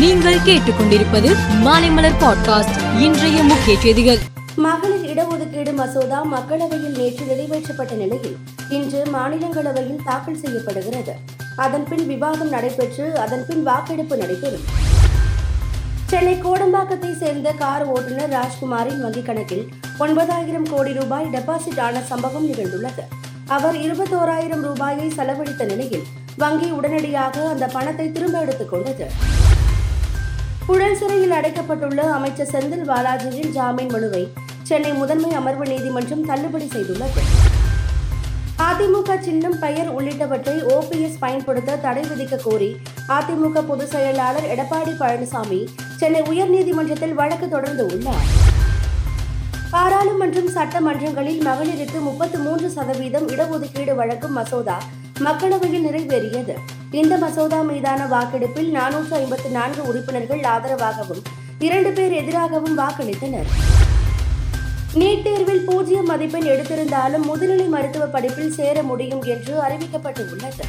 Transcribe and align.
நீங்கள் 0.00 0.38
கேட்டுக்கொண்டிருப்பது 0.38 1.36
மாலைமலர் 1.64 2.12
பாட்காஸ்ட் 2.20 3.00
இன்றைய 3.00 3.42
முக்கிய 3.42 3.78
செய்திகள். 3.80 4.18
மகளிர் 4.56 5.14
இடஒதுக்கீடு 5.14 5.74
மசோதா 5.74 6.24
மக்களவையில் 6.24 6.96
நேற்று 6.96 7.24
நிறைவேற்றப்பட்ட 7.24 7.92
நிலையில் 7.92 8.36
இன்று 8.70 9.02
மாநிலங்களவையில் 9.14 10.04
தாக்கல் 10.04 10.36
செய்யப்படுகிறது. 10.36 11.12
அதன்பின் 11.56 12.06
விவாதம் 12.06 12.48
நடைபெற்று 12.48 13.18
அதன்பின் 13.18 13.62
வாக்கெடுப்பு 13.62 14.16
நடைபெறும். 14.16 14.60
சென்னை 16.06 16.34
கோடம்பாக்கத்தை 16.34 17.16
சேர்ந்த 17.16 17.52
கார் 17.52 17.84
ஓட்டுநர் 17.84 18.30
ராஜ்குமாரின் 18.30 19.04
வங்கிக் 19.04 19.26
கணக்கில் 19.26 19.68
ஒன்பதாயிரம் 19.98 20.68
கோடி 20.70 20.92
ரூபாய் 20.92 21.28
டெபாசிட் 21.32 21.80
ஆன 21.80 22.00
சம்பவம் 22.00 22.48
நிகழ்ந்துள்ளது. 22.48 23.04
அவர் 23.46 23.74
இருபத்தோராயிரம் 23.74 24.62
ரூபாயை 24.62 25.10
செலவழித்த 25.10 25.64
நிலையில் 25.64 26.02
வங்கி 26.36 26.70
உடனடியாக 26.70 27.48
அந்த 27.48 27.66
பணத்தை 27.66 28.12
திரும்ப 28.12 28.40
எடுத்துக் 28.40 28.70
கொண்டது. 28.70 29.10
புழல் 30.70 30.96
சிறையில் 30.96 31.32
அடைக்கப்பட்டுள்ள 31.32 32.00
அமைச்சர் 32.00 32.50
செந்தில் 32.52 32.84
பாலாஜியின் 32.90 33.50
ஜாமீன் 33.50 33.90
மனுவை 33.90 34.32
சென்னை 34.62 34.92
முதன்மை 34.92 35.30
அமர்வு 35.30 35.66
நீதிமன்றம் 35.66 36.26
தள்ளுபடி 36.26 36.68
செய்துள்ளது. 36.74 37.22
அதிமுக 38.58 39.20
சின்னம் 39.20 39.58
பெயர் 39.58 39.90
உள்ளிட்டவற்றை 39.96 40.54
ஓபிஎஸ் 40.74 41.18
பயன்படுத்த 41.18 41.76
தடை 41.76 42.02
விதிக்க 42.02 42.36
கோரி 42.36 42.80
அதிமுக 43.08 43.62
பொதுச் 43.62 43.88
செயலாளர் 43.88 44.46
எடப்பாடி 44.54 44.94
பழனிசாமி 45.00 45.60
சென்னை 45.96 46.22
உயர்நீதிமன்றத்தில் 46.22 47.14
வழக்கு 47.14 47.48
தொடர்ந்து 47.48 47.86
உள்ளார். 47.86 48.28
பாராளுமன்றம் 49.70 50.54
சட்டமன்றங்களில் 50.54 51.42
மகளிருக்கு 51.48 52.00
முப்பத்து 52.00 52.38
மூன்று 52.38 52.70
சதவீதம் 52.70 53.28
இடஒதுக்கீடு 53.28 53.94
வழங்கும் 53.94 54.32
மசோதா 54.32 54.78
மக்களவையில் 55.26 55.86
நிறைவேறியது. 55.86 56.54
இந்த 56.90 57.16
மசோதா 57.16 57.60
மீதான 57.62 58.06
வாக்கெடுப்பில் 58.06 58.74
நானூற்று 58.74 59.14
ஐம்பத்தி 59.16 59.50
நான்கு 59.50 59.82
உறுப்பினர்கள் 59.86 60.40
ஆதரவாகவும் 60.40 61.22
இரண்டு 61.58 61.90
பேர் 61.90 62.12
எதிராகவும் 62.12 62.78
வாக்களித்தனர். 62.78 63.50
நீட் 64.94 65.22
தேர்வில் 65.22 65.64
பூஜ்ஜியம் 65.64 66.06
மதிப்பெண் 66.06 66.48
எடுத்திருந்தாலும் 66.52 67.26
முதுநிலை 67.30 67.68
மருத்துவ 67.68 68.06
படிப்பில் 68.06 68.52
சேர 68.52 68.82
முடியும் 68.82 69.22
என்று 69.22 69.54
அறிவிக்கப்பட்டுள்ளது. 69.60 70.64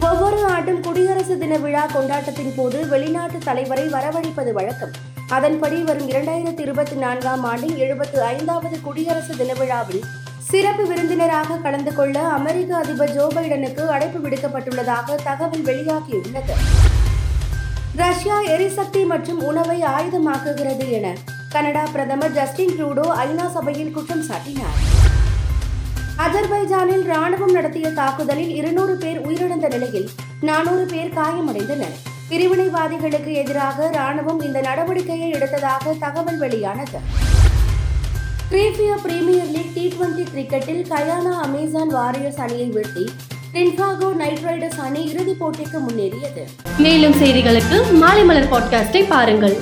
ஒவ்வொரு 0.00 0.44
ஆண்டும் 0.44 0.80
குடியரசு 0.80 1.38
தின 1.38 1.56
விழா 1.56 1.86
கொண்டாட்டத்தின் 1.86 2.52
போது 2.56 2.88
வெளிநாட்டு 2.88 3.38
தலைவரை 3.44 3.86
வரவழைப்பது 3.88 4.52
வழக்கம். 4.52 4.90
அதன்படி 5.28 5.82
வரும் 5.82 6.08
இரண்டாயிரத்தி 6.10 6.60
இருபத்தி 6.60 6.96
நான்காம் 6.96 7.44
ஆண்டின் 7.44 7.76
எழுபத்து 7.76 8.22
ஐந்தாவது 8.22 8.80
குடியரசு 8.80 9.36
தின 9.36 9.52
விழாவில் 9.52 10.02
சிறப்பு 10.50 10.86
விருந்தினராக 10.86 11.56
கலந்து 11.56 11.94
கொள்ள 11.94 12.18
அமெரிக்க 12.20 12.76
அதிபர் 12.76 13.12
ஜோ 13.14 13.24
பைடனுக்கு 13.34 13.82
அழைப்பு 13.86 14.18
விடுக்கப்பட்டுள்ளதாக 14.28 15.16
தகவல் 15.24 15.64
வெளியாகியுள்ளது. 15.64 16.54
ரஷ்யா 17.96 18.40
எரிசக்தி 18.40 19.04
மற்றும் 19.04 19.40
உணவை 19.42 19.82
ஆயுதமாக்குகிறது 19.82 20.90
என 20.90 21.06
கனடா 21.50 21.82
பிரதமர் 21.92 22.32
ஜஸ்டின் 22.32 22.74
ட்ரூடோ 22.78 23.06
ஐநா 23.26 23.46
சபையில் 23.50 23.90
குற்றம் 23.90 24.24
சாட்டினார். 24.28 24.78
அஜர்பைஜானில் 26.26 27.04
ராணுவம் 27.12 27.52
நடத்திய 27.52 27.90
தாக்குதலில் 27.90 28.54
இருநூறு 28.54 28.96
பேர் 28.96 29.20
உயிரிழந்த 29.28 29.68
நிலையில் 29.68 30.08
நானூறு 30.40 30.86
பேர் 30.86 31.14
காயமடைந்தனர். 31.14 31.96
பிரிவினைவாதிகளுக்கு 32.30 33.32
எதிராக 33.32 33.90
ராணுவம் 33.94 34.42
இந்த 34.42 34.60
நடவடிக்கையை 34.60 35.30
எடுத்ததாக 35.38 35.98
தகவல் 35.98 36.38
வெளியானது. 36.38 37.00
கிரீஃபியா 38.52 38.94
பிரீமியர் 39.02 39.48
லீக் 39.54 39.72
டி 39.74 39.94
டுவெண்டி 39.94 40.22
கிரிக்கெட்டில் 40.34 40.82
கயானா 40.92 41.32
அமேசான் 41.46 41.88
வாரியர்ஸ் 41.88 42.38
அணியை 42.44 42.68
வெட்டி 42.68 43.04
டின்ஃபாகோ 43.54 44.14
நைட் 44.14 44.38
ரைடர்ஸ் 44.38 44.78
அணி 44.78 45.02
இறுதிப் 45.10 45.44
போட்டிக்கு 45.44 45.78
முன்னேறியது. 45.88 46.42
மேலும் 46.78 47.12
செய்திகளுக்கு 47.12 47.92
மாலை 47.92 48.24
மலர் 48.24 48.50
பாட்காஸ்டை 48.52 49.02
பாருங்கள். 49.08 49.56